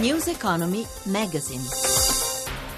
News 0.00 0.28
Economy 0.28 0.86
Magazine. 1.06 1.64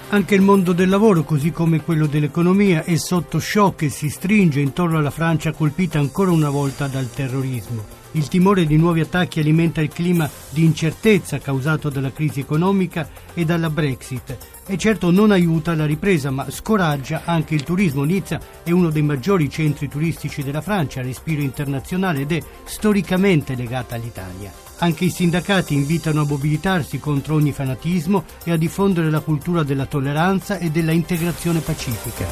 Anche 0.09 0.35
il 0.35 0.41
mondo 0.41 0.73
del 0.73 0.89
lavoro, 0.89 1.23
così 1.23 1.51
come 1.51 1.83
quello 1.83 2.07
dell'economia, 2.07 2.83
è 2.83 2.97
sotto 2.97 3.39
shock 3.39 3.83
e 3.83 3.91
si 3.91 4.09
stringe 4.09 4.61
intorno 4.61 4.97
alla 4.97 5.11
Francia 5.11 5.53
colpita 5.53 5.99
ancora 5.99 6.31
una 6.31 6.49
volta 6.49 6.87
dal 6.87 7.11
terrorismo. 7.11 7.85
Il 8.13 8.27
timore 8.29 8.65
di 8.65 8.79
nuovi 8.79 9.01
attacchi 9.01 9.39
alimenta 9.39 9.83
il 9.83 9.91
clima 9.91 10.29
di 10.49 10.65
incertezza 10.65 11.39
causato 11.39 11.91
dalla 11.91 12.11
crisi 12.11 12.41
economica 12.41 13.07
e 13.35 13.45
dalla 13.45 13.69
Brexit 13.69 14.39
e 14.67 14.79
certo 14.79 15.11
non 15.11 15.31
aiuta 15.31 15.75
la 15.75 15.85
ripresa, 15.85 16.31
ma 16.31 16.51
scoraggia 16.51 17.23
anche 17.27 17.55
il 17.55 17.65
turismo. 17.65 18.03
Nizza 18.03 18.41
è 18.63 18.71
uno 18.71 18.89
dei 18.89 19.03
maggiori 19.03 19.51
centri 19.51 19.89
turistici 19.89 20.43
della 20.43 20.63
Francia, 20.63 21.03
respiro 21.03 21.43
internazionale 21.43 22.21
ed 22.23 22.33
è 22.33 22.43
storicamente 22.65 23.55
legata 23.55 23.95
all'Italia. 23.95 24.69
Anche 24.83 25.05
i 25.05 25.11
sindacati 25.11 25.75
invitano 25.75 26.23
a 26.23 26.25
mobilitarsi 26.25 26.99
contro 26.99 27.35
ogni 27.35 27.53
fanatismo 27.53 28.25
e 28.45 28.53
a 28.53 28.57
diffondere 28.57 29.11
la 29.11 29.21
cultura 29.21 29.63
della 29.63 29.85
tolleranza 29.85 30.57
e 30.57 30.71
della 30.71 30.93
integrazione 30.93 31.61
pacifica. 31.61 32.27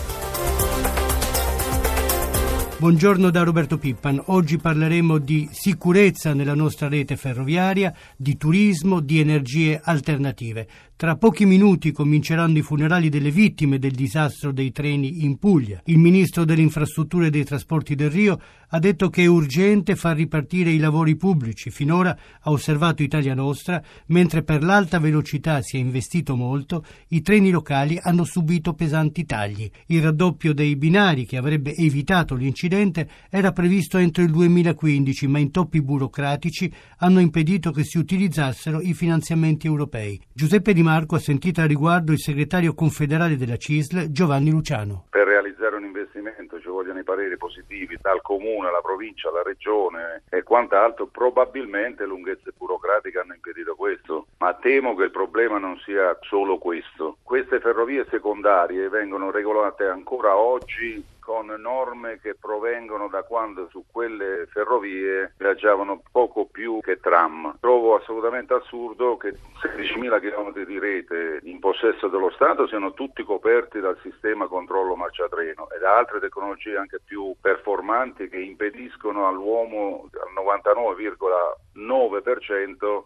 Buongiorno 2.79 3.29
da 3.31 3.43
Roberto 3.43 3.77
Pippan. 3.77 4.23
Oggi 4.27 4.57
parleremo 4.57 5.19
di 5.19 5.47
sicurezza 5.53 6.33
nella 6.33 6.55
nostra 6.55 6.89
rete 6.89 7.17
ferroviaria, 7.17 7.93
di 8.17 8.39
turismo, 8.39 9.01
di 9.01 9.21
energie 9.21 9.79
alternative. 9.83 10.67
Tra 10.99 11.15
pochi 11.15 11.47
minuti 11.47 11.93
cominceranno 11.93 12.59
i 12.59 12.63
funerali 12.63 13.09
delle 13.09 13.31
vittime 13.31 13.79
del 13.79 13.93
disastro 13.93 14.51
dei 14.51 14.73
treni 14.73 15.23
in 15.25 15.39
Puglia. 15.39 15.81
Il 15.85 15.99
ministro 15.99 16.45
delle 16.45 16.63
infrastrutture 16.63 17.29
e 17.29 17.31
dei 17.31 17.45
trasporti 17.45 17.95
del 17.95 18.11
Rio 18.11 18.41
ha 18.71 18.81
detto 18.81 19.09
che 19.09 19.23
è 19.23 19.27
urgente 19.27 19.95
far 19.95 20.17
ripartire 20.17 20.71
i 20.71 20.79
lavori 20.79 21.15
pubblici. 21.15 21.71
Finora 21.71 22.19
ha 22.41 22.51
osservato 22.51 23.05
Italia 23.05 23.35
Nostra, 23.35 23.81
mentre 24.07 24.43
per 24.43 24.65
l'alta 24.65 24.99
velocità 24.99 25.63
si 25.63 25.77
è 25.77 25.79
investito 25.79 26.35
molto, 26.35 26.85
i 27.11 27.23
treni 27.23 27.51
locali 27.51 27.97
hanno 28.03 28.25
subito 28.25 28.75
pesanti 28.75 29.25
tagli. 29.25 29.71
Il 29.87 30.03
raddoppio 30.03 30.53
dei 30.53 30.75
binari 30.75 31.27
che 31.27 31.37
avrebbe 31.37 31.77
evitato 31.77 32.35
l'incidente 32.35 33.09
era 33.31 33.53
previsto 33.53 33.99
entro 33.99 34.25
il 34.25 34.33
2015, 34.33 35.29
ma 35.29 35.39
intoppi 35.39 35.81
burocratici 35.81 36.71
hanno 36.99 37.21
impedito 37.21 37.71
che 37.71 37.85
si 37.85 37.99
utilizzassero 37.99 38.81
i 38.81 38.95
finanziamenti 38.95 39.69
europei. 39.69 40.21
Giuseppe 40.33 40.73
Di 40.73 40.87
Marco 40.89 41.17
ha 41.17 41.19
sentito 41.19 41.61
a 41.61 41.67
riguardo 41.67 42.13
il 42.13 42.19
segretario 42.19 42.73
confederale 42.73 43.37
della 43.37 43.59
CISL 43.59 44.11
Giovanni 44.11 44.49
Luciano. 44.49 45.05
Per 45.11 45.27
realizzare 45.27 45.77
un 45.77 45.85
investimento 45.85 46.59
ci 46.61 46.69
vogliono 46.69 46.99
i 46.99 47.05
pareri 47.05 47.37
positivi 47.37 47.99
dal 48.01 48.23
comune 48.23 48.69
alla 48.69 48.81
provincia, 48.81 49.29
alla 49.29 49.43
regione 49.43 50.23
e 50.31 50.43
quant'altro, 50.43 51.09
probabilmente 51.09 52.07
lunghezze 52.07 52.55
burocratiche 52.57 53.19
hanno 53.19 53.35
impedito 53.35 53.75
questo, 53.75 54.29
ma 54.39 54.55
temo 54.55 54.95
che 54.95 55.05
il 55.05 55.11
problema 55.11 55.59
non 55.59 55.79
sia 55.85 56.17
solo 56.23 56.57
questo. 56.57 57.19
Queste 57.23 57.61
ferrovie 57.61 58.07
secondarie 58.09 58.89
vengono 58.89 59.31
regolate 59.31 59.85
ancora 59.85 60.39
oggi 60.39 61.05
con 61.29 61.55
norme 61.59 62.19
che 62.23 62.37
provengono 62.37 63.07
da 63.09 63.23
quando 63.23 63.69
su 63.69 63.85
quelle 63.93 64.47
ferrovie 64.51 65.35
viaggiavano 65.37 66.01
poco 66.11 66.47
più 66.47 66.81
che 66.81 67.01
tram. 67.01 67.59
Trovo 67.61 67.97
assolutamente 67.97 68.55
assurdo 68.55 69.19
che 69.19 69.37
16.000 69.61 70.21
km 70.21 70.65
di 70.65 70.79
rete 70.79 71.41
in 71.43 71.59
possesso 71.59 72.09
dello 72.09 72.31
Stato 72.31 72.67
siano 72.67 72.95
tutti 72.95 73.23
coperti 73.25 73.79
dal 73.79 73.99
sistema 74.01 74.47
controllo 74.47 74.97
marciatreno 74.97 75.69
e 75.69 75.79
da 75.79 75.99
altre 75.99 76.19
tecnologie 76.19 76.79
anche 76.79 76.99
più 77.05 77.35
performanti 77.39 78.31
che 78.31 78.39
impediscono 78.39 79.29
all'uomo 79.29 80.09
al 80.15 80.33
99,9% 80.33 81.68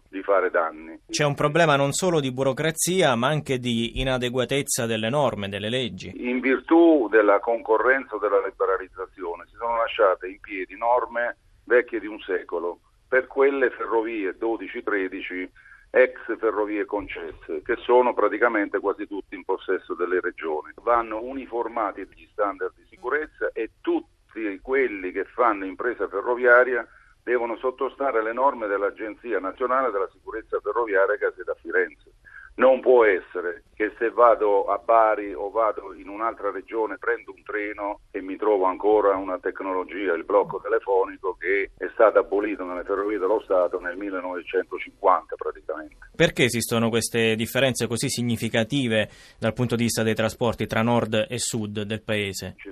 di 0.09 0.21
fare 0.23 0.49
danni. 0.49 0.99
C'è 1.09 1.25
un 1.25 1.35
problema 1.35 1.75
non 1.75 1.91
solo 1.91 2.19
di 2.19 2.31
burocrazia 2.31 3.15
ma 3.15 3.27
anche 3.27 3.59
di 3.59 3.99
inadeguatezza 3.99 4.85
delle 4.85 5.09
norme, 5.09 5.49
delle 5.49 5.69
leggi. 5.69 6.13
In 6.15 6.39
virtù 6.39 7.07
della 7.09 7.39
concorrenza 7.39 8.13
processo 8.13 8.17
della 8.17 8.45
liberalizzazione 8.45 9.45
si 9.47 9.55
sono 9.57 9.77
lasciate 9.77 10.27
in 10.27 10.39
piedi 10.39 10.75
norme 10.77 11.37
vecchie 11.65 11.99
di 11.99 12.07
un 12.07 12.19
secolo 12.19 12.79
per 13.07 13.27
quelle 13.27 13.69
ferrovie 13.71 14.35
12-13 14.37 15.49
ex 15.91 16.37
ferrovie 16.39 16.85
concesse, 16.85 17.61
che 17.63 17.75
sono 17.77 18.13
praticamente 18.13 18.79
quasi 18.79 19.07
tutti 19.07 19.35
in 19.35 19.43
possesso 19.43 19.93
delle 19.93 20.19
regioni. 20.19 20.71
Vanno 20.81 21.21
uniformati 21.21 22.07
gli 22.15 22.27
standard 22.31 22.73
di 22.75 22.85
sicurezza 22.89 23.51
e 23.53 23.69
tutti 23.81 24.59
quelli 24.61 25.11
che 25.11 25.25
fanno 25.25 25.65
impresa 25.65 26.07
ferroviaria 26.07 26.85
devono 27.23 27.57
sottostare 27.57 28.19
alle 28.19 28.33
norme 28.33 28.67
dell'Agenzia 28.67 29.39
Nazionale 29.39 29.91
della 29.91 30.09
Sicurezza 30.11 30.59
Ferroviaria 30.59 31.15
che 31.15 31.25
ha 31.25 31.33
sede 31.35 31.51
a 31.51 31.57
Firenze. 31.59 32.11
Non 32.55 32.81
può 32.81 33.03
essere 33.03 33.63
che 33.73 33.93
se 33.97 34.11
vado 34.11 34.65
a 34.65 34.77
Bari 34.77 35.33
o 35.33 35.49
vado 35.49 35.91
in 35.95 36.07
un'altra 36.07 36.51
regione 36.51 36.99
prendo 36.99 37.33
un 37.35 37.41
treno 37.41 38.01
e 38.11 38.21
mi 38.21 38.35
trovo 38.35 38.65
ancora 38.65 39.15
una 39.15 39.39
tecnologia, 39.39 40.13
il 40.13 40.23
blocco 40.23 40.61
telefonico 40.61 41.35
che 41.39 41.71
è 41.75 41.89
stato 41.93 42.19
abolito 42.19 42.63
nelle 42.63 42.83
ferrovie 42.83 43.17
dello 43.17 43.41
Stato 43.43 43.79
nel 43.79 43.97
1950 43.97 45.35
praticamente. 45.35 45.95
Perché 46.15 46.43
esistono 46.43 46.89
queste 46.89 47.33
differenze 47.35 47.87
così 47.87 48.07
significative 48.07 49.09
dal 49.39 49.53
punto 49.53 49.75
di 49.75 49.83
vista 49.83 50.03
dei 50.03 50.13
trasporti 50.13 50.67
tra 50.67 50.83
nord 50.83 51.25
e 51.27 51.39
sud 51.39 51.81
del 51.81 52.03
paese? 52.03 52.53
Ci 52.57 52.71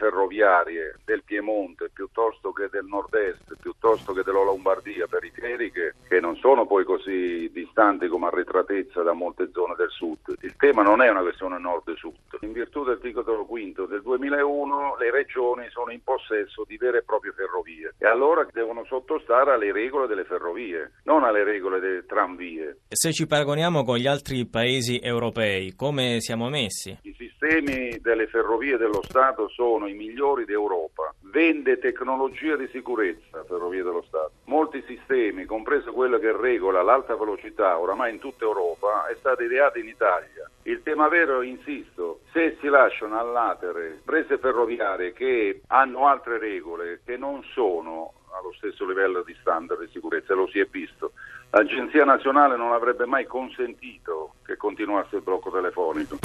ferroviarie 0.00 0.96
del 1.04 1.22
Piemonte 1.22 1.90
piuttosto 1.92 2.52
che 2.52 2.68
del 2.70 2.86
nord-est, 2.86 3.54
piuttosto 3.60 4.14
che 4.14 4.22
della 4.22 4.42
Lombardia 4.42 5.06
periferiche 5.06 5.96
che 6.08 6.20
non 6.20 6.36
sono 6.36 6.66
poi 6.66 6.84
così 6.84 7.50
distanti 7.52 8.08
come 8.08 8.28
arretratezza 8.28 9.02
da 9.02 9.12
molte 9.12 9.50
zone 9.52 9.74
del 9.76 9.90
sud. 9.90 10.36
Il 10.40 10.56
tema 10.56 10.82
non 10.82 11.02
è 11.02 11.10
una 11.10 11.20
questione 11.20 11.58
nord-sud. 11.58 12.38
In 12.40 12.52
virtù 12.52 12.82
del 12.82 12.98
titolo 12.98 13.44
quinto 13.44 13.84
del 13.84 14.00
2001 14.00 14.96
le 14.98 15.10
regioni 15.10 15.68
sono 15.68 15.92
in 15.92 16.02
possesso 16.02 16.64
di 16.66 16.78
vere 16.78 16.98
e 16.98 17.02
proprie 17.02 17.32
ferrovie 17.32 17.94
e 17.98 18.06
allora 18.06 18.46
devono 18.50 18.84
sottostare 18.86 19.52
alle 19.52 19.70
regole 19.70 20.06
delle 20.06 20.24
ferrovie, 20.24 20.92
non 21.04 21.24
alle 21.24 21.44
regole 21.44 21.78
delle 21.78 22.06
tramvie. 22.06 22.78
Se 22.88 23.12
ci 23.12 23.26
paragoniamo 23.26 23.84
con 23.84 23.98
gli 23.98 24.06
altri 24.06 24.46
paesi 24.46 24.98
europei, 24.98 25.74
come 25.74 26.20
siamo 26.20 26.48
messi? 26.48 26.96
I 27.02 27.12
sistemi 27.50 27.98
delle 28.00 28.28
ferrovie 28.28 28.76
dello 28.76 29.02
Stato 29.02 29.48
sono 29.48 29.88
i 29.88 29.94
migliori 29.94 30.44
d'Europa. 30.44 31.12
Vende 31.22 31.78
tecnologia 31.78 32.54
di 32.54 32.68
sicurezza 32.68 33.42
Ferrovie 33.44 33.82
dello 33.82 34.04
Stato. 34.06 34.30
Molti 34.44 34.82
sistemi, 34.86 35.46
compreso 35.46 35.92
quello 35.92 36.18
che 36.18 36.30
regola 36.30 36.82
l'alta 36.82 37.16
velocità 37.16 37.76
oramai 37.78 38.12
in 38.12 38.20
tutta 38.20 38.44
Europa, 38.44 39.06
è 39.06 39.16
stato 39.18 39.42
ideato 39.42 39.78
in 39.78 39.88
Italia. 39.88 40.48
Il 40.62 40.82
tema 40.84 41.08
vero, 41.08 41.42
insisto, 41.42 42.20
se 42.32 42.56
si 42.60 42.68
lasciano 42.68 43.18
all'atere 43.18 44.00
prese 44.04 44.38
ferroviarie 44.38 45.12
che 45.12 45.62
hanno 45.68 46.06
altre 46.06 46.38
regole, 46.38 47.00
che 47.04 47.16
non 47.16 47.42
sono 47.52 48.12
allo 48.38 48.52
stesso 48.52 48.86
livello 48.86 49.22
di 49.22 49.36
standard 49.40 49.80
di 49.80 49.90
sicurezza, 49.90 50.34
lo 50.34 50.46
si 50.46 50.60
è 50.60 50.66
visto. 50.70 51.12
L'Agenzia 51.50 52.04
nazionale 52.04 52.56
non 52.56 52.70
avrebbe 52.70 53.06
mai 53.06 53.26
consentito 53.26 54.34
che 54.44 54.56
continuasse 54.56 55.16
il 55.16 55.22
blocco 55.22 55.50
telefonico. 55.50 56.18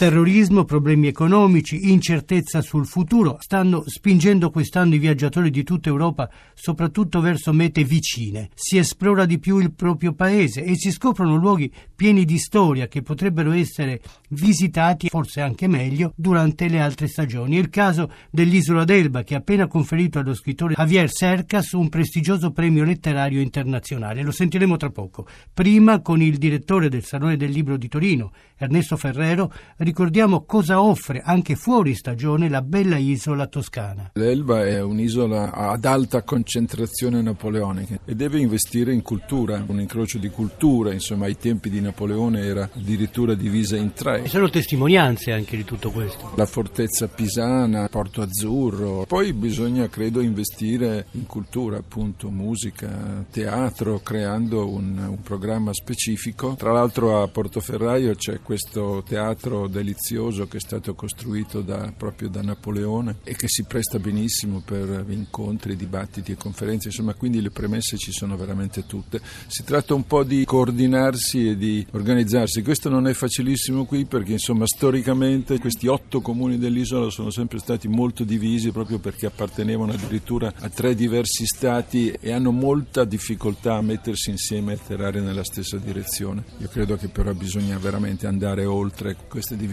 Terrorismo, 0.00 0.64
problemi 0.64 1.08
economici, 1.08 1.90
incertezza 1.90 2.62
sul 2.62 2.86
futuro 2.86 3.36
stanno 3.38 3.84
spingendo 3.86 4.48
quest'anno 4.48 4.94
i 4.94 4.98
viaggiatori 4.98 5.50
di 5.50 5.62
tutta 5.62 5.90
Europa 5.90 6.30
soprattutto 6.54 7.20
verso 7.20 7.52
mete 7.52 7.84
vicine. 7.84 8.48
Si 8.54 8.78
esplora 8.78 9.26
di 9.26 9.38
più 9.38 9.58
il 9.58 9.74
proprio 9.74 10.14
paese 10.14 10.64
e 10.64 10.74
si 10.76 10.90
scoprono 10.90 11.36
luoghi 11.36 11.70
pieni 11.94 12.24
di 12.24 12.38
storia 12.38 12.88
che 12.88 13.02
potrebbero 13.02 13.52
essere 13.52 14.00
visitati, 14.30 15.08
forse 15.10 15.42
anche 15.42 15.68
meglio, 15.68 16.14
durante 16.16 16.68
le 16.68 16.80
altre 16.80 17.06
stagioni. 17.06 17.56
È 17.56 17.60
il 17.60 17.68
caso 17.68 18.10
dell'isola 18.30 18.84
d'Elba 18.84 19.22
che 19.22 19.34
ha 19.34 19.38
appena 19.38 19.66
conferito 19.66 20.18
allo 20.18 20.32
scrittore 20.32 20.76
Javier 20.78 21.10
Cercas 21.10 21.72
un 21.72 21.90
prestigioso 21.90 22.52
premio 22.52 22.84
letterario 22.84 23.42
internazionale. 23.42 24.22
Lo 24.22 24.32
sentiremo 24.32 24.78
tra 24.78 24.88
poco. 24.88 25.26
Prima 25.52 26.00
con 26.00 26.22
il 26.22 26.38
direttore 26.38 26.88
del 26.88 27.04
Salone 27.04 27.36
del 27.36 27.50
Libro 27.50 27.76
di 27.76 27.88
Torino, 27.88 28.32
Ernesto 28.56 28.96
Ferrero, 28.96 29.52
ricordiamo 29.90 30.44
cosa 30.44 30.80
offre 30.80 31.20
anche 31.24 31.56
fuori 31.56 31.96
stagione 31.96 32.48
la 32.48 32.62
bella 32.62 32.96
isola 32.96 33.48
toscana. 33.48 34.12
L'Elba 34.14 34.64
è 34.64 34.80
un'isola 34.80 35.50
ad 35.52 35.84
alta 35.84 36.22
concentrazione 36.22 37.20
napoleonica 37.20 37.98
e 38.04 38.14
deve 38.14 38.38
investire 38.38 38.92
in 38.92 39.02
cultura, 39.02 39.64
un 39.66 39.80
incrocio 39.80 40.18
di 40.18 40.28
cultura, 40.28 40.92
insomma 40.92 41.24
ai 41.24 41.36
tempi 41.36 41.70
di 41.70 41.80
Napoleone 41.80 42.40
era 42.40 42.70
addirittura 42.72 43.34
divisa 43.34 43.76
in 43.76 43.92
tre. 43.92 44.22
E 44.22 44.28
sono 44.28 44.48
testimonianze 44.48 45.32
anche 45.32 45.56
di 45.56 45.64
tutto 45.64 45.90
questo. 45.90 46.34
La 46.36 46.46
fortezza 46.46 47.08
pisana, 47.08 47.88
Porto 47.88 48.22
Azzurro, 48.22 49.06
poi 49.08 49.32
bisogna 49.32 49.88
credo 49.88 50.20
investire 50.20 51.06
in 51.12 51.26
cultura, 51.26 51.78
appunto 51.78 52.30
musica, 52.30 53.24
teatro, 53.32 53.98
creando 54.04 54.70
un, 54.70 54.96
un 55.04 55.20
programma 55.22 55.72
specifico. 55.72 56.54
Tra 56.56 56.70
l'altro 56.70 57.22
a 57.22 57.26
Portoferraio 57.26 58.14
c'è 58.14 58.38
questo 58.40 59.02
teatro 59.04 59.66
del 59.66 59.79
delizioso 59.80 60.46
che 60.46 60.58
è 60.58 60.60
stato 60.60 60.94
costruito 60.94 61.62
da, 61.62 61.92
proprio 61.96 62.28
da 62.28 62.42
Napoleone 62.42 63.16
e 63.24 63.34
che 63.34 63.48
si 63.48 63.64
presta 63.64 63.98
benissimo 63.98 64.62
per 64.64 65.04
incontri, 65.08 65.76
dibattiti 65.76 66.32
e 66.32 66.36
conferenze, 66.36 66.88
insomma 66.88 67.14
quindi 67.14 67.40
le 67.40 67.50
premesse 67.50 67.96
ci 67.96 68.12
sono 68.12 68.36
veramente 68.36 68.86
tutte. 68.86 69.20
Si 69.46 69.64
tratta 69.64 69.94
un 69.94 70.06
po' 70.06 70.22
di 70.22 70.44
coordinarsi 70.44 71.48
e 71.48 71.56
di 71.56 71.86
organizzarsi, 71.92 72.62
questo 72.62 72.88
non 72.88 73.08
è 73.08 73.14
facilissimo 73.14 73.84
qui 73.84 74.04
perché 74.04 74.32
insomma 74.32 74.66
storicamente 74.66 75.58
questi 75.58 75.86
otto 75.86 76.20
comuni 76.20 76.58
dell'isola 76.58 77.10
sono 77.10 77.30
sempre 77.30 77.58
stati 77.58 77.88
molto 77.88 78.24
divisi 78.24 78.70
proprio 78.70 78.98
perché 78.98 79.26
appartenevano 79.26 79.92
addirittura 79.92 80.52
a 80.58 80.68
tre 80.68 80.94
diversi 80.94 81.46
stati 81.46 82.10
e 82.10 82.32
hanno 82.32 82.50
molta 82.50 83.04
difficoltà 83.04 83.76
a 83.76 83.82
mettersi 83.82 84.30
insieme 84.30 84.72
e 84.72 84.76
atterrare 84.76 85.20
nella 85.20 85.44
stessa 85.44 85.78
direzione. 85.78 86.44
Io 86.58 86.68
credo 86.68 86.96
che 86.96 87.08
però 87.08 87.32
bisogna 87.32 87.78
veramente 87.78 88.26
andare 88.26 88.64
oltre 88.64 89.16
queste 89.28 89.56
divisioni. 89.56 89.69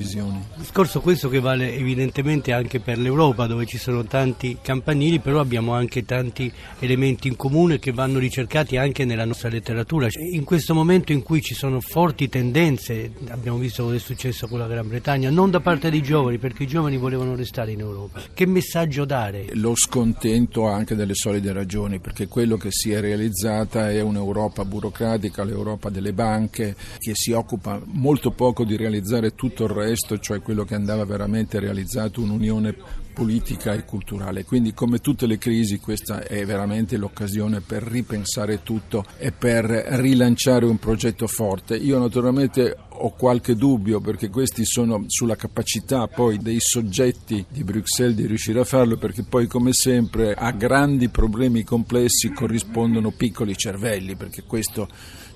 Discorso 0.56 1.02
questo 1.02 1.30
che 1.30 1.40
vale 1.40 1.74
evidentemente 1.74 2.52
anche 2.54 2.80
per 2.80 2.98
l'Europa 2.98 3.48
dove 3.48 3.66
ci 3.66 3.78
sono 3.78 4.04
tanti 4.06 4.58
campanili, 4.62 5.20
però 5.20 5.40
abbiamo 5.40 5.74
anche 5.74 6.06
tanti 6.06 6.52
elementi 6.80 7.28
in 7.28 7.36
comune 7.36 7.80
che 7.80 7.92
vanno 7.92 8.20
ricercati 8.20 8.78
anche 8.78 9.06
nella 9.06 9.26
nostra 9.26 9.50
letteratura. 9.50 10.08
In 10.32 10.44
questo 10.44 10.74
momento 10.74 11.12
in 11.12 11.24
cui 11.24 11.42
ci 11.42 11.54
sono 11.54 11.80
forti 11.82 12.30
tendenze, 12.30 13.12
abbiamo 13.30 13.58
visto 13.58 13.84
cosa 13.84 13.96
è 13.96 14.00
successo 14.00 14.48
con 14.48 14.60
la 14.60 14.68
Gran 14.68 14.88
Bretagna, 14.88 15.30
non 15.30 15.52
da 15.52 15.60
parte 15.60 15.90
dei 15.90 16.02
giovani, 16.02 16.38
perché 16.38 16.64
i 16.64 16.68
giovani 16.68 16.98
volevano 16.98 17.36
restare 17.36 17.72
in 17.72 17.80
Europa. 17.80 18.22
Che 18.34 18.46
messaggio 18.46 19.06
dare? 19.06 19.48
Lo 19.54 19.76
scontento 19.76 20.68
anche 20.68 20.96
delle 20.96 21.16
solide 21.16 21.52
ragioni, 21.54 22.00
perché 22.00 22.28
quello 22.28 22.58
che 22.58 22.70
si 22.72 22.92
è 22.92 23.00
realizzata 23.00 23.90
è 23.90 24.02
un'Europa 24.02 24.66
burocratica, 24.66 25.44
l'Europa 25.44 25.90
delle 25.90 26.14
banche, 26.14 26.76
che 26.98 27.12
si 27.14 27.32
occupa 27.32 27.82
molto 27.86 28.32
poco 28.32 28.64
di 28.64 28.76
realizzare 28.76 29.36
tutto 29.36 29.64
il 29.64 29.70
resto, 29.70 29.87
cioè 29.96 30.42
quello 30.42 30.64
che 30.64 30.76
andava 30.76 31.06
veramente 31.06 31.60
realizzato, 31.60 32.22
un'unione 32.22 32.76
politica 33.14 33.74
e 33.74 33.84
culturale. 33.84 34.46
Quindi 34.46 34.74
come 34.76 35.00
tutte 35.00 35.26
le 35.26 35.40
crisi 35.40 35.80
questa 35.80 36.24
è 36.24 36.46
veramente 36.46 36.98
l'occasione 36.98 37.62
per 37.62 37.82
ripensare 37.82 38.62
tutto 38.62 39.04
e 39.18 39.32
per 39.32 39.66
rilanciare 39.66 40.66
un 40.66 40.78
progetto 40.78 41.26
forte. 41.26 41.76
Io 41.76 41.98
naturalmente 41.98 42.78
ho 43.00 43.12
qualche 43.12 43.56
dubbio 43.56 44.00
perché 44.00 44.30
questi 44.30 44.66
sono 44.66 45.06
sulla 45.08 45.36
capacità 45.36 46.08
poi 46.08 46.38
dei 46.38 46.60
soggetti 46.60 47.46
di 47.50 47.64
Bruxelles 47.64 48.16
di 48.16 48.28
riuscire 48.28 48.60
a 48.60 48.66
farlo 48.66 48.98
perché 48.98 49.24
poi 49.24 49.48
come 49.48 49.74
sempre 49.74 50.34
a 50.34 50.52
grandi 50.52 51.10
problemi 51.10 51.64
complessi 51.64 52.32
corrispondono 52.32 53.12
piccoli 53.12 53.56
cervelli 53.56 54.16
perché 54.16 54.44
questo 54.44 54.88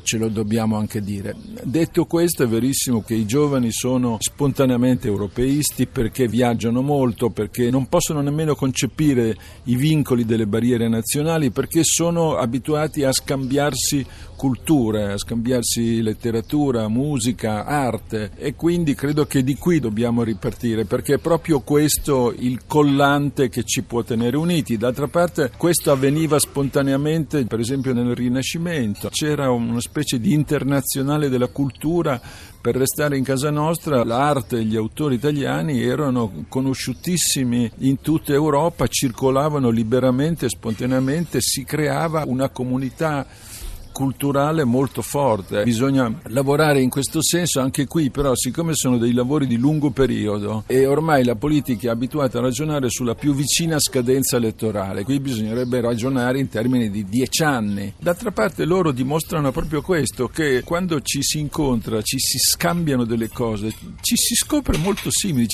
ce 0.03 0.17
lo 0.17 0.29
dobbiamo 0.29 0.77
anche 0.77 1.01
dire. 1.01 1.35
Detto 1.63 2.05
questo 2.05 2.43
è 2.43 2.47
verissimo 2.47 3.01
che 3.01 3.13
i 3.13 3.25
giovani 3.25 3.71
sono 3.71 4.17
spontaneamente 4.19 5.07
europeisti 5.07 5.87
perché 5.87 6.27
viaggiano 6.27 6.81
molto, 6.81 7.29
perché 7.29 7.69
non 7.69 7.87
possono 7.87 8.21
nemmeno 8.21 8.55
concepire 8.55 9.35
i 9.65 9.75
vincoli 9.75 10.25
delle 10.25 10.47
barriere 10.47 10.87
nazionali, 10.87 11.51
perché 11.51 11.81
sono 11.83 12.35
abituati 12.35 13.03
a 13.03 13.11
scambiarsi 13.11 14.05
culture, 14.41 15.11
a 15.11 15.17
scambiarsi 15.19 16.01
letteratura, 16.01 16.87
musica, 16.87 17.63
arte. 17.63 18.31
E 18.37 18.55
quindi 18.55 18.95
credo 18.95 19.27
che 19.27 19.43
di 19.43 19.53
qui 19.53 19.79
dobbiamo 19.79 20.23
ripartire 20.23 20.85
perché 20.85 21.13
è 21.13 21.17
proprio 21.19 21.59
questo 21.59 22.33
il 22.35 22.61
collante 22.65 23.49
che 23.49 23.63
ci 23.63 23.83
può 23.83 24.01
tenere 24.01 24.37
uniti. 24.37 24.77
D'altra 24.77 25.07
parte 25.07 25.51
questo 25.55 25.91
avveniva 25.91 26.39
spontaneamente 26.39 27.45
per 27.45 27.59
esempio 27.59 27.93
nel 27.93 28.15
Rinascimento, 28.15 29.09
c'era 29.09 29.51
una 29.51 29.79
specie 29.79 30.19
di 30.19 30.33
internazionale 30.33 31.29
della 31.29 31.49
cultura 31.49 32.19
per 32.59 32.75
restare 32.75 33.17
in 33.17 33.23
casa 33.23 33.51
nostra, 33.51 34.03
l'arte 34.03 34.57
e 34.57 34.63
gli 34.63 34.75
autori 34.75 35.15
italiani 35.15 35.83
erano 35.83 36.45
conosciutissimi 36.47 37.69
in 37.79 38.01
tutta 38.01 38.33
Europa, 38.33 38.87
circolavano 38.87 39.69
liberamente, 39.69 40.49
spontaneamente, 40.49 41.41
si 41.41 41.63
creava 41.63 42.23
una 42.25 42.49
comunità 42.49 43.27
culturale 43.91 44.63
molto 44.63 45.01
forte. 45.01 45.63
Bisogna 45.63 46.13
lavorare 46.27 46.81
in 46.81 46.89
questo 46.89 47.21
senso 47.21 47.59
anche 47.59 47.85
qui, 47.87 48.09
però 48.09 48.35
siccome 48.35 48.73
sono 48.73 48.97
dei 48.97 49.13
lavori 49.13 49.47
di 49.47 49.57
lungo 49.57 49.91
periodo 49.91 50.63
e 50.67 50.85
ormai 50.85 51.23
la 51.23 51.35
politica 51.35 51.87
è 51.87 51.91
abituata 51.91 52.39
a 52.39 52.41
ragionare 52.41 52.89
sulla 52.89 53.15
più 53.15 53.33
vicina 53.33 53.79
scadenza 53.79 54.37
elettorale, 54.37 55.03
qui 55.03 55.19
bisognerebbe 55.19 55.81
ragionare 55.81 56.39
in 56.39 56.49
termini 56.49 56.89
di 56.89 57.05
dieci 57.05 57.43
anni. 57.43 57.93
D'altra 57.97 58.31
parte 58.31 58.65
loro 58.65 58.91
dimostrano 58.91 59.51
proprio 59.51 59.81
questo, 59.81 60.27
che 60.27 60.63
quando 60.63 61.01
ci 61.01 61.21
si 61.21 61.39
incontra, 61.39 62.01
ci 62.01 62.19
si 62.19 62.37
scambiano 62.37 63.05
delle 63.05 63.29
cose, 63.29 63.73
ci 64.01 64.15
si 64.15 64.35
scopre 64.35 64.77
molto 64.77 65.09
simili. 65.11 65.47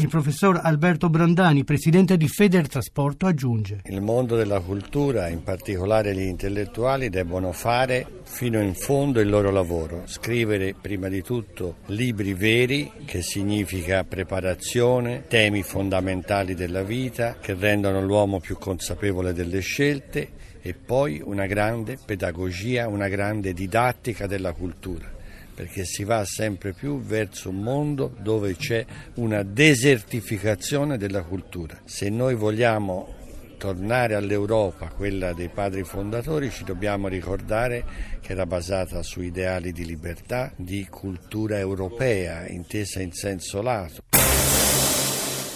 Il 0.00 0.08
professor 0.08 0.58
Alberto 0.62 1.10
Brandani, 1.10 1.62
presidente 1.62 2.16
di 2.16 2.26
Federtrasporto, 2.26 3.26
aggiunge. 3.26 3.82
Il 3.84 4.00
mondo 4.00 4.34
della 4.34 4.58
cultura, 4.60 5.28
in 5.28 5.42
particolare 5.42 6.14
gli 6.14 6.22
intellettuali, 6.22 7.10
debbono 7.10 7.52
fare 7.52 8.06
fino 8.22 8.62
in 8.62 8.72
fondo 8.72 9.20
il 9.20 9.28
loro 9.28 9.50
lavoro, 9.50 10.04
scrivere 10.06 10.72
prima 10.72 11.08
di 11.08 11.20
tutto 11.20 11.80
libri 11.88 12.32
veri, 12.32 12.90
che 13.04 13.20
significa 13.20 14.02
preparazione, 14.04 15.24
temi 15.28 15.62
fondamentali 15.62 16.54
della 16.54 16.82
vita, 16.82 17.36
che 17.38 17.52
rendono 17.52 18.00
l'uomo 18.00 18.40
più 18.40 18.56
consapevole 18.56 19.34
delle 19.34 19.60
scelte 19.60 20.30
e 20.62 20.72
poi 20.72 21.20
una 21.22 21.44
grande 21.44 21.98
pedagogia, 22.02 22.88
una 22.88 23.08
grande 23.08 23.52
didattica 23.52 24.26
della 24.26 24.54
cultura 24.54 25.18
perché 25.60 25.84
si 25.84 26.04
va 26.04 26.24
sempre 26.24 26.72
più 26.72 27.02
verso 27.02 27.50
un 27.50 27.60
mondo 27.60 28.14
dove 28.18 28.56
c'è 28.56 28.82
una 29.16 29.42
desertificazione 29.42 30.96
della 30.96 31.22
cultura. 31.22 31.78
Se 31.84 32.08
noi 32.08 32.34
vogliamo 32.34 33.14
tornare 33.58 34.14
all'Europa, 34.14 34.88
quella 34.88 35.34
dei 35.34 35.50
padri 35.50 35.84
fondatori, 35.84 36.50
ci 36.50 36.64
dobbiamo 36.64 37.08
ricordare 37.08 37.84
che 38.22 38.32
era 38.32 38.46
basata 38.46 39.02
su 39.02 39.20
ideali 39.20 39.72
di 39.72 39.84
libertà, 39.84 40.50
di 40.56 40.86
cultura 40.88 41.58
europea, 41.58 42.48
intesa 42.48 43.02
in 43.02 43.12
senso 43.12 43.60
lato. 43.60 44.19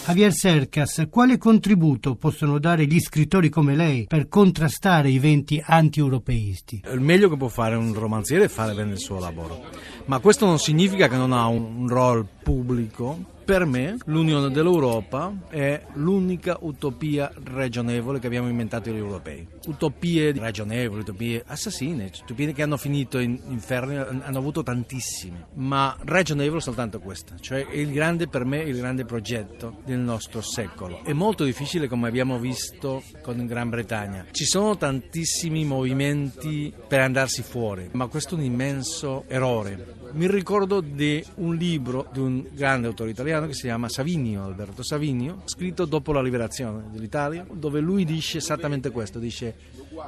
Javier 0.06 0.35
Sercas, 0.35 1.06
quale 1.09 1.39
contributo 1.39 2.15
possono 2.17 2.59
dare 2.59 2.85
gli 2.85 3.01
scrittori 3.01 3.49
come 3.49 3.75
lei 3.75 4.05
per 4.06 4.29
contrastare 4.29 5.09
i 5.09 5.19
venti 5.19 5.62
anti-europeisti? 5.65 6.83
Il 6.93 7.01
meglio 7.01 7.31
che 7.31 7.39
può 7.39 7.49
fare 7.49 7.75
un 7.75 7.95
romanziere 7.95 8.45
è 8.45 8.49
fare 8.49 8.75
bene 8.75 8.93
il 8.93 8.99
suo 8.99 9.19
lavoro, 9.19 9.65
ma 10.05 10.19
questo 10.19 10.45
non 10.45 10.59
significa 10.59 11.09
che 11.09 11.17
non 11.17 11.33
ha 11.33 11.47
un 11.47 11.89
ruolo 11.89 12.29
pubblico 12.43 13.33
per 13.44 13.67
me 13.67 13.96
l'Unione 14.06 14.50
dell'Europa 14.50 15.32
è 15.49 15.85
l'unica 15.94 16.56
utopia 16.61 17.31
ragionevole 17.44 18.19
che 18.19 18.26
abbiamo 18.26 18.49
inventato 18.49 18.91
gli 18.91 18.96
europei. 18.96 19.46
Utopie 19.67 20.32
ragionevoli, 20.32 21.01
utopie 21.01 21.43
assassine, 21.46 22.10
utopie 22.22 22.53
che 22.53 22.63
hanno 22.63 22.77
finito 22.77 23.19
in 23.19 23.39
inferni, 23.48 23.96
hanno 23.96 24.39
avuto 24.39 24.63
tantissime, 24.63 25.46
ma 25.55 25.96
ragionevole 26.05 26.60
soltanto 26.60 27.01
questa, 27.01 27.34
cioè 27.39 27.67
il 27.72 27.93
grande 27.93 28.29
per 28.29 28.44
me, 28.44 28.63
il 28.63 28.77
grande 28.77 29.05
progetto 29.05 29.81
del 29.84 29.98
nostro 29.98 30.41
secolo. 30.41 31.05
È 31.05 31.13
molto 31.13 31.44
difficile 31.44 31.86
come 31.86 32.08
abbiamo 32.08 32.39
visto 32.39 33.03
con 33.22 33.46
Gran 33.46 33.69
Bretagna. 33.69 34.27
Ci 34.31 34.44
sono 34.44 34.77
tantissimi 34.77 35.65
movimenti 35.65 36.72
per 36.89 37.01
andarsi 37.01 37.43
fuori, 37.43 37.89
ma 37.93 38.06
questo 38.06 38.34
è 38.34 38.39
un 38.39 38.44
immenso 38.44 39.24
errore. 39.29 40.03
Mi 40.15 40.31
ricordo 40.31 40.81
di 40.81 41.25
un 41.37 41.56
libro 41.56 42.06
di 42.13 42.21
un 42.21 42.47
grande 42.53 42.87
autore 42.87 43.11
italiano 43.11 43.49
che 43.49 43.53
si 43.53 43.63
chiama 43.63 43.89
Savinio, 43.89 44.44
Alberto 44.44 44.85
Savinio, 44.85 45.43
scritto 45.47 45.87
dopo 45.87 46.13
la 46.13 46.23
liberazione 46.23 46.85
dell'Italia, 46.93 47.44
dove 47.53 47.81
lui 47.81 48.05
dice 48.05 48.39
esattamente 48.39 48.93
questo, 48.93 49.19
dice 49.19 49.56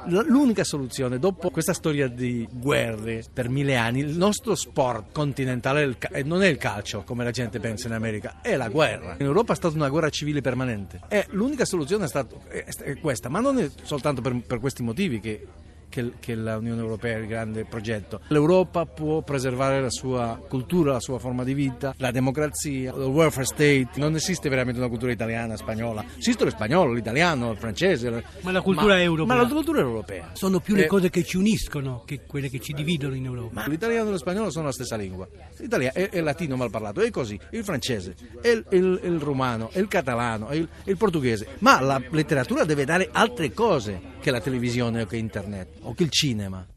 l'unica 0.05 0.63
soluzione 0.63 1.19
dopo 1.19 1.49
questa 1.49 1.73
storia 1.73 2.07
di 2.07 2.47
guerre 2.49 3.25
per 3.33 3.49
mille 3.49 3.75
anni, 3.75 3.99
il 3.99 4.15
nostro 4.15 4.55
sport 4.55 5.11
continentale 5.11 5.97
non 6.23 6.41
è 6.41 6.47
il 6.47 6.57
calcio 6.57 7.03
come 7.03 7.25
la 7.25 7.31
gente 7.31 7.59
pensa 7.59 7.87
in 7.87 7.93
America, 7.93 8.39
è 8.41 8.55
la 8.55 8.69
guerra. 8.69 9.17
In 9.19 9.25
Europa 9.25 9.51
è 9.51 9.55
stata 9.57 9.75
una 9.75 9.89
guerra 9.89 10.09
civile 10.09 10.39
permanente 10.39 11.01
e 11.09 11.25
l'unica 11.31 11.65
soluzione 11.65 12.05
è, 12.05 12.07
stata, 12.07 12.33
è 12.47 12.97
questa, 13.01 13.27
ma 13.27 13.41
non 13.41 13.59
è 13.59 13.69
soltanto 13.83 14.21
per, 14.21 14.39
per 14.41 14.61
questi 14.61 14.83
motivi 14.83 15.19
che 15.19 15.45
che, 15.89 16.13
che 16.19 16.35
l'Unione 16.35 16.81
Europea 16.81 17.17
è 17.17 17.19
il 17.19 17.27
grande 17.27 17.65
progetto. 17.65 18.21
L'Europa 18.27 18.85
può 18.85 19.21
preservare 19.21 19.81
la 19.81 19.89
sua 19.89 20.39
cultura, 20.47 20.93
la 20.93 20.99
sua 20.99 21.19
forma 21.19 21.43
di 21.43 21.53
vita, 21.53 21.93
la 21.97 22.11
democrazia, 22.11 22.93
il 22.93 23.01
welfare 23.01 23.45
state. 23.45 23.89
Non 23.95 24.15
esiste 24.15 24.49
veramente 24.49 24.79
una 24.79 24.89
cultura 24.89 25.11
italiana, 25.11 25.55
spagnola. 25.55 26.03
Esiste 26.17 26.43
lo 26.43 26.49
spagnolo, 26.49 26.93
l'italiano, 26.93 27.51
il 27.51 27.57
francese. 27.57 28.23
Ma 28.41 28.51
la 28.51 28.61
cultura 28.61 28.95
ma, 28.95 29.01
europea. 29.01 29.35
Ma 29.35 29.41
la 29.41 29.47
cultura 29.47 29.79
europea. 29.79 30.29
Sono 30.33 30.59
più 30.59 30.75
le 30.75 30.85
eh, 30.85 30.87
cose 30.87 31.09
che 31.09 31.23
ci 31.23 31.37
uniscono 31.37 32.03
che 32.05 32.21
quelle 32.25 32.49
che 32.49 32.59
ci 32.59 32.73
dividono 32.73 33.15
in 33.15 33.25
Europa. 33.25 33.65
L'italiano 33.67 34.09
e 34.09 34.11
lo 34.11 34.17
spagnolo 34.17 34.49
sono 34.49 34.65
la 34.65 34.71
stessa 34.71 34.95
lingua. 34.95 35.27
L'italiano 35.57 35.93
è, 35.93 36.09
è 36.09 36.21
latino 36.21 36.55
mal 36.55 36.69
parlato, 36.69 37.01
è 37.01 37.09
così. 37.09 37.39
Il 37.51 37.63
francese, 37.63 38.15
è 38.41 38.49
il, 38.49 38.65
il, 38.71 38.99
il 39.03 39.19
romano, 39.19 39.69
è 39.71 39.79
il 39.79 39.87
catalano, 39.87 40.47
è 40.47 40.55
il, 40.55 40.67
è 40.83 40.89
il 40.89 40.97
portoghese. 40.97 41.47
Ma 41.59 41.79
la 41.81 42.01
letteratura 42.09 42.63
deve 42.63 42.85
dare 42.85 43.09
altre 43.11 43.51
cose 43.53 44.15
che 44.27 44.31
la 44.33 44.41
televisione 44.41 45.03
o 45.03 45.05
che 45.05 45.15
internet 45.15 45.69
o 45.83 45.93
che 45.93 46.03
il 46.03 46.09
cinema. 46.09 46.67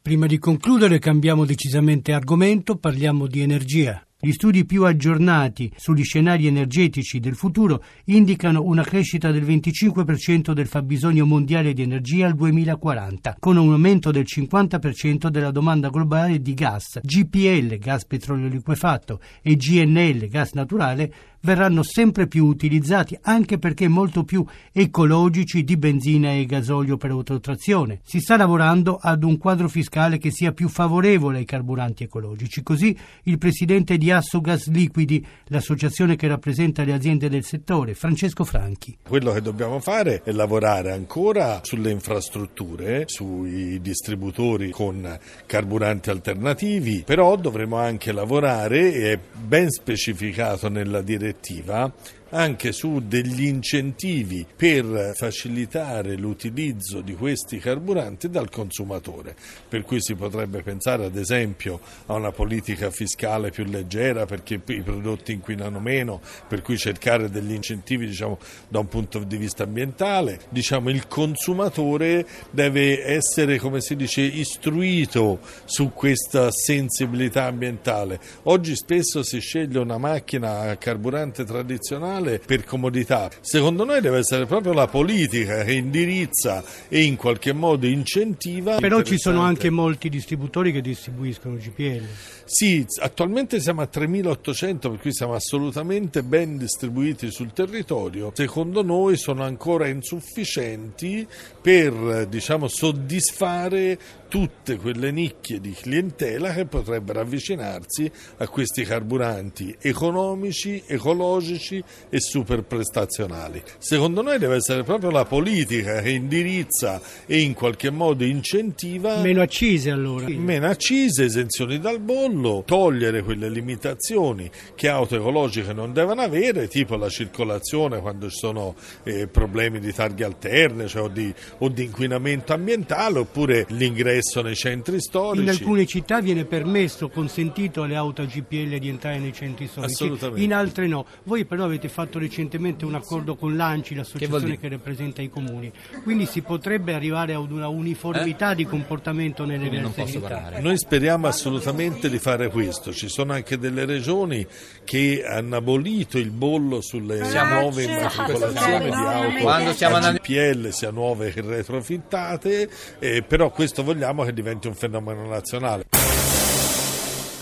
Prima 0.00 0.26
di 0.26 0.38
concludere 0.38 1.00
cambiamo 1.00 1.44
decisamente 1.44 2.12
argomento, 2.12 2.76
parliamo 2.76 3.26
di 3.26 3.40
energia. 3.40 4.06
Gli 4.24 4.32
studi 4.32 4.64
più 4.64 4.86
aggiornati 4.86 5.70
sugli 5.76 6.02
scenari 6.02 6.46
energetici 6.46 7.20
del 7.20 7.34
futuro 7.34 7.84
indicano 8.04 8.62
una 8.62 8.82
crescita 8.82 9.30
del 9.30 9.44
25% 9.44 10.52
del 10.52 10.66
fabbisogno 10.66 11.26
mondiale 11.26 11.74
di 11.74 11.82
energia 11.82 12.24
al 12.24 12.34
2040, 12.34 13.36
con 13.38 13.58
un 13.58 13.72
aumento 13.72 14.10
del 14.10 14.24
50% 14.24 15.28
della 15.28 15.50
domanda 15.50 15.90
globale 15.90 16.40
di 16.40 16.54
gas. 16.54 17.00
GPL, 17.02 17.76
gas 17.76 18.06
petrolio 18.06 18.48
liquefatto, 18.48 19.20
e 19.42 19.56
GNL, 19.56 20.26
gas 20.28 20.52
naturale, 20.52 21.12
verranno 21.44 21.82
sempre 21.82 22.26
più 22.26 22.46
utilizzati 22.46 23.16
anche 23.22 23.58
perché 23.58 23.86
molto 23.86 24.24
più 24.24 24.44
ecologici 24.72 25.62
di 25.62 25.76
benzina 25.76 26.32
e 26.32 26.46
gasolio 26.46 26.96
per 26.96 27.10
autotrazione. 27.10 28.00
Si 28.02 28.18
sta 28.18 28.36
lavorando 28.36 28.98
ad 29.00 29.22
un 29.22 29.36
quadro 29.36 29.68
fiscale 29.68 30.18
che 30.18 30.30
sia 30.30 30.52
più 30.52 30.68
favorevole 30.68 31.38
ai 31.38 31.44
carburanti 31.44 32.04
ecologici. 32.04 32.62
Così 32.62 32.96
il 33.24 33.38
presidente 33.38 33.96
di 33.98 34.10
Assogas 34.16 34.68
Liquidi, 34.68 35.24
l'associazione 35.46 36.16
che 36.16 36.26
rappresenta 36.26 36.84
le 36.84 36.92
aziende 36.92 37.28
del 37.28 37.44
settore, 37.44 37.94
Francesco 37.94 38.44
Franchi. 38.44 38.98
Quello 39.06 39.32
che 39.32 39.40
dobbiamo 39.42 39.80
fare 39.80 40.22
è 40.24 40.32
lavorare 40.32 40.92
ancora 40.92 41.60
sulle 41.62 41.90
infrastrutture, 41.90 43.04
sui 43.06 43.80
distributori 43.80 44.70
con 44.70 45.18
carburanti 45.46 46.10
alternativi, 46.10 47.02
però 47.04 47.36
dovremo 47.36 47.76
anche 47.76 48.12
lavorare, 48.12 48.92
e 48.92 49.12
è 49.12 49.18
ben 49.32 49.70
specificato 49.70 50.68
nella 50.68 51.02
direttiva 51.02 51.92
anche 52.34 52.72
su 52.72 53.00
degli 53.06 53.44
incentivi 53.44 54.44
per 54.56 55.12
facilitare 55.14 56.16
l'utilizzo 56.16 57.00
di 57.00 57.14
questi 57.14 57.58
carburanti 57.58 58.28
dal 58.28 58.50
consumatore, 58.50 59.36
per 59.68 59.82
cui 59.84 60.02
si 60.02 60.16
potrebbe 60.16 60.62
pensare 60.62 61.04
ad 61.04 61.16
esempio 61.16 61.80
a 62.06 62.14
una 62.14 62.32
politica 62.32 62.90
fiscale 62.90 63.50
più 63.50 63.64
leggera 63.64 64.26
perché 64.26 64.54
i 64.54 64.82
prodotti 64.82 65.32
inquinano 65.32 65.78
meno, 65.78 66.20
per 66.48 66.60
cui 66.60 66.76
cercare 66.76 67.30
degli 67.30 67.52
incentivi 67.52 68.06
diciamo, 68.06 68.38
da 68.68 68.80
un 68.80 68.88
punto 68.88 69.20
di 69.20 69.36
vista 69.36 69.62
ambientale, 69.62 70.40
diciamo, 70.48 70.90
il 70.90 71.06
consumatore 71.06 72.26
deve 72.50 73.04
essere 73.04 73.58
come 73.58 73.80
si 73.80 73.94
dice 73.94 74.22
istruito 74.22 75.38
su 75.66 75.92
questa 75.92 76.50
sensibilità 76.50 77.44
ambientale. 77.44 78.18
Oggi 78.44 78.74
spesso 78.74 79.22
si 79.22 79.38
sceglie 79.38 79.78
una 79.78 79.98
macchina 79.98 80.62
a 80.62 80.76
carburante 80.76 81.44
tradizionale 81.44 82.22
nazionale 82.24 82.38
per 82.38 82.64
comodità. 82.64 83.30
Secondo 83.40 83.84
noi 83.84 84.00
deve 84.00 84.18
essere 84.18 84.46
proprio 84.46 84.72
la 84.72 84.86
politica 84.86 85.62
che 85.62 85.74
indirizza 85.74 86.64
e 86.88 87.02
in 87.02 87.16
qualche 87.16 87.52
modo 87.52 87.86
incentiva. 87.86 88.76
Però 88.76 89.02
ci 89.02 89.18
sono 89.18 89.42
anche 89.42 89.70
molti 89.70 90.08
distributori 90.08 90.72
che 90.72 90.80
distribuiscono 90.80 91.56
GPL. 91.56 92.06
Sì, 92.44 92.84
attualmente 93.00 93.60
siamo 93.60 93.82
a 93.82 93.86
3800, 93.86 94.90
per 94.90 94.98
cui 95.00 95.12
siamo 95.12 95.34
assolutamente 95.34 96.22
ben 96.22 96.56
distribuiti 96.56 97.30
sul 97.30 97.52
territorio. 97.52 98.32
Secondo 98.34 98.82
noi 98.82 99.16
sono 99.16 99.44
ancora 99.44 99.88
insufficienti 99.88 101.26
per 101.60 102.26
diciamo, 102.28 102.68
soddisfare 102.68 103.98
tutte 104.28 104.78
quelle 104.78 105.12
nicchie 105.12 105.60
di 105.60 105.70
clientela 105.70 106.52
che 106.52 106.66
potrebbero 106.66 107.20
avvicinarsi 107.20 108.10
a 108.38 108.48
questi 108.48 108.82
carburanti 108.82 109.76
economici, 109.80 110.82
ecologici 110.86 111.80
e 112.14 112.20
super 112.20 112.62
prestazionali. 112.62 113.60
Secondo 113.78 114.22
noi 114.22 114.38
deve 114.38 114.54
essere 114.54 114.84
proprio 114.84 115.10
la 115.10 115.24
politica 115.24 116.00
che 116.00 116.10
indirizza 116.10 117.00
e 117.26 117.40
in 117.40 117.54
qualche 117.54 117.90
modo 117.90 118.22
incentiva 118.22 119.16
meno 119.16 119.42
accise 119.42 119.90
allora. 119.90 120.28
Meno 120.28 120.68
accise, 120.68 121.24
esenzioni 121.24 121.80
dal 121.80 121.98
bollo, 121.98 122.62
togliere 122.64 123.24
quelle 123.24 123.48
limitazioni 123.48 124.48
che 124.76 124.88
auto 124.88 125.16
ecologiche 125.16 125.72
non 125.72 125.92
devono 125.92 126.20
avere, 126.20 126.68
tipo 126.68 126.94
la 126.94 127.08
circolazione 127.08 127.98
quando 127.98 128.30
ci 128.30 128.36
sono 128.36 128.76
eh, 129.02 129.26
problemi 129.26 129.80
di 129.80 129.92
targhe 129.92 130.22
alterne 130.22 130.86
cioè, 130.86 131.02
o, 131.02 131.08
di, 131.08 131.34
o 131.58 131.68
di 131.68 131.82
inquinamento 131.82 132.52
ambientale 132.52 133.18
oppure 133.18 133.66
l'ingresso 133.70 134.40
nei 134.40 134.54
centri 134.54 135.00
storici. 135.00 135.42
In 135.42 135.48
alcune 135.48 135.84
città 135.84 136.20
viene 136.20 136.44
permesso, 136.44 137.08
consentito 137.08 137.82
alle 137.82 137.96
auto 137.96 138.22
a 138.22 138.24
GPL 138.24 138.78
di 138.78 138.88
entrare 138.88 139.18
nei 139.18 139.32
centri 139.32 139.66
storici, 139.66 140.12
in 140.36 140.54
altre 140.54 140.86
no. 140.86 141.04
Voi 141.24 141.44
però 141.44 141.64
avete 141.64 141.88
fatto 141.88 142.02
recentemente 142.12 142.84
un 142.84 142.94
accordo 142.94 143.36
con 143.36 143.56
l'ANCI, 143.56 143.94
l'associazione 143.94 144.52
che, 144.52 144.58
che 144.58 144.68
rappresenta 144.68 145.22
i 145.22 145.28
comuni, 145.28 145.72
quindi 146.02 146.26
si 146.26 146.42
potrebbe 146.42 146.94
arrivare 146.94 147.34
ad 147.34 147.50
una 147.50 147.68
uniformità 147.68 148.52
eh? 148.52 148.54
di 148.56 148.66
comportamento 148.66 149.44
nelle 149.44 149.68
diverse 149.68 150.06
città. 150.06 150.52
Noi 150.60 150.76
speriamo 150.78 151.26
assolutamente 151.26 152.08
di 152.08 152.18
fare 152.18 152.48
questo, 152.48 152.92
ci 152.92 153.08
sono 153.08 153.32
anche 153.32 153.58
delle 153.58 153.84
regioni 153.84 154.46
che 154.84 155.24
hanno 155.26 155.56
abolito 155.56 156.18
il 156.18 156.30
bollo 156.30 156.80
sulle 156.80 157.24
siamo, 157.24 157.60
nuove 157.60 157.84
immatricolazioni 157.84 158.84
di 158.84 158.90
auto. 158.90 159.42
Quando 159.42 159.72
siamo 159.72 159.96
a 159.96 160.12
GPL, 160.12 160.70
sia 160.70 160.90
nuove 160.90 161.32
che 161.32 161.40
retrofittate, 161.40 162.68
eh, 162.98 163.22
però 163.22 163.50
questo 163.50 163.82
vogliamo 163.82 164.24
che 164.24 164.32
diventi 164.32 164.66
un 164.66 164.74
fenomeno 164.74 165.26
nazionale. 165.26 165.84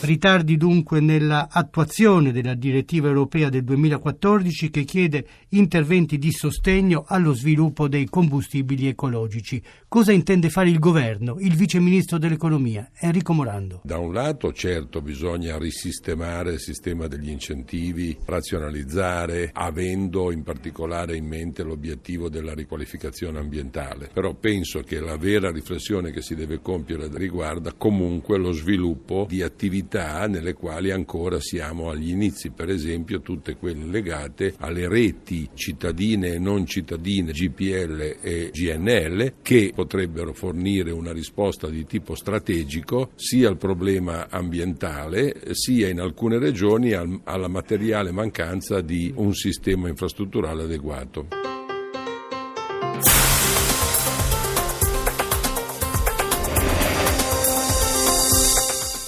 Ritardi 0.03 0.57
dunque 0.57 0.99
nella 0.99 1.47
attuazione 1.49 2.33
della 2.33 2.55
direttiva 2.55 3.07
europea 3.07 3.49
del 3.49 3.63
2014 3.63 4.69
che 4.69 4.83
chiede 4.83 5.25
interventi 5.51 6.19
di 6.19 6.33
sostegno 6.33 7.05
allo 7.07 7.33
sviluppo 7.35 7.87
dei 7.87 8.07
combustibili 8.07 8.89
ecologici. 8.89 9.63
Cosa 9.87 10.11
intende 10.11 10.51
fare 10.51 10.71
il 10.71 10.81
governo? 10.81 11.37
Il 11.39 11.55
vice 11.55 11.79
ministro 11.79 12.19
dell'economia, 12.19 12.91
Enrico 12.99 13.33
Morando. 13.33 13.83
Da 13.85 13.99
un 13.99 14.13
lato 14.13 14.53
certo 14.53 15.01
bisogna 15.01 15.57
risistemare 15.57 16.55
il 16.55 16.59
sistema 16.59 17.07
degli 17.07 17.31
incentivi, 17.31 18.19
razionalizzare, 18.25 19.51
avendo 19.53 20.33
in 20.33 20.43
particolare 20.43 21.15
in 21.15 21.27
mente 21.27 21.63
l'obiettivo 21.63 22.29
della 22.29 22.55
riqualificazione 22.55 23.39
ambientale. 23.39 24.11
Però 24.13 24.35
penso 24.35 24.81
che 24.81 24.99
la 24.99 25.17
vera 25.17 25.53
riflessione 25.53 26.11
che 26.11 26.23
si 26.23 26.35
deve 26.35 26.61
compiere 26.61 27.09
riguarda 27.13 27.73
comunque 27.73 28.37
lo 28.37 28.51
sviluppo 28.51 29.27
di 29.29 29.43
attività 29.43 29.91
attività 29.93 30.27
nelle 30.27 30.55
quali 30.55 30.91
ancora 30.91 31.39
siamo 31.41 31.91
agli 31.91 32.11
inizi, 32.11 32.51
per 32.51 32.71
esempio 32.71 33.21
tutte 33.21 33.57
quelle 33.57 33.85
legate 33.85 34.55
alle 34.59 34.89
reti 34.89 35.49
cittadine 35.53 36.35
e 36.35 36.39
non 36.39 36.65
cittadine 36.65 37.33
GPL 37.33 38.17
e 38.23 38.51
GNL 38.53 39.35
che 39.43 39.73
potrebbero 39.75 40.33
fornire 40.33 40.91
una 40.91 41.13
risposta 41.13 41.69
di 41.69 41.85
tipo 41.85 42.15
strategico 42.15 43.11
sia 43.17 43.49
al 43.49 43.59
problema 43.59 44.29
ambientale 44.31 45.35
sia 45.53 45.89
in 45.89 46.01
alcune 46.01 46.39
regioni 46.39 46.93
alla 46.95 47.49
materiale 47.49 48.13
mancanza 48.13 48.81
di 48.81 49.13
un 49.15 49.35
sistema 49.35 49.89
infrastrutturale 49.89 50.63
adeguato. 50.63 51.27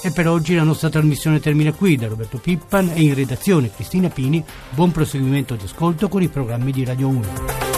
E 0.05 0.11
per 0.11 0.29
oggi 0.29 0.55
la 0.55 0.65
nostra 0.65 0.91
trasmissione 0.91 1.41
termina 1.41 1.73
qui. 1.73 1.97
Da 1.97 2.09
Roberto 2.09 2.37
Pippan 2.37 2.91
e 2.93 3.01
in 3.01 3.15
redazione 3.15 3.73
Cristina 3.73 4.11
Pini. 4.11 4.45
Buon 4.69 4.93
proseguimento 4.93 5.55
di 5.55 5.65
ascolto 5.65 6.09
con 6.09 6.21
i 6.21 6.29
programmi 6.29 6.73
di 6.73 6.85
Radio 6.85 7.09
1. 7.09 7.74